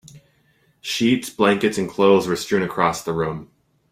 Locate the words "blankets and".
1.29-1.87